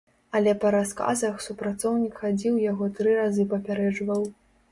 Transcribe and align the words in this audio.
Але 0.37 0.53
па 0.61 0.69
расказах, 0.75 1.35
супрацоўнік 1.47 2.17
хадзіў 2.23 2.57
яго 2.63 2.89
тры 3.01 3.13
разы 3.21 3.47
папярэджваў. 3.55 4.27